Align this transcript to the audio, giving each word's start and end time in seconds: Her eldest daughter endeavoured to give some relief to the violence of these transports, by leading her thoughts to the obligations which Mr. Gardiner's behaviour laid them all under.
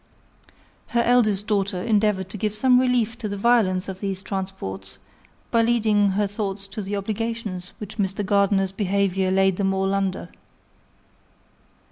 Her 0.87 1.03
eldest 1.03 1.45
daughter 1.45 1.79
endeavoured 1.79 2.27
to 2.29 2.37
give 2.37 2.55
some 2.55 2.79
relief 2.79 3.19
to 3.19 3.29
the 3.29 3.37
violence 3.37 3.87
of 3.87 3.99
these 3.99 4.23
transports, 4.23 4.97
by 5.51 5.61
leading 5.61 6.09
her 6.13 6.25
thoughts 6.25 6.65
to 6.73 6.81
the 6.81 6.95
obligations 6.95 7.73
which 7.77 7.97
Mr. 7.99 8.25
Gardiner's 8.25 8.71
behaviour 8.71 9.29
laid 9.29 9.57
them 9.57 9.75
all 9.75 9.93
under. 9.93 10.29